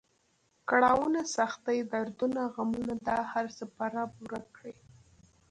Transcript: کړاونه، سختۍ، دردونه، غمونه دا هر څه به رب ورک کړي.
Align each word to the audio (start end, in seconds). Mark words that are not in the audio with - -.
کړاونه، 0.69 1.19
سختۍ، 1.35 1.79
دردونه، 1.91 2.41
غمونه 2.55 2.93
دا 3.07 3.19
هر 3.31 3.45
څه 3.57 3.63
به 3.75 3.85
رب 3.95 4.11
ورک 4.23 4.45
کړي. 4.57 4.75